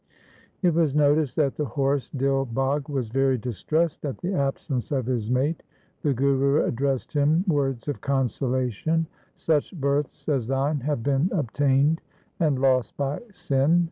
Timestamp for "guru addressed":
6.11-7.13